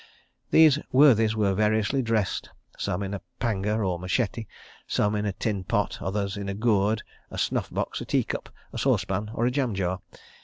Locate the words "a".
3.13-3.21, 5.27-5.31, 6.49-6.55, 7.29-7.37, 8.01-8.05, 8.73-8.79, 9.45-9.51